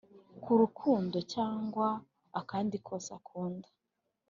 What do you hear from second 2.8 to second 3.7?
kose akunda,